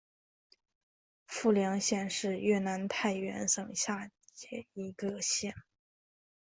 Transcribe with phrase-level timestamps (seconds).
[1.27, 5.53] 富良县是越南太原省下辖的一个县。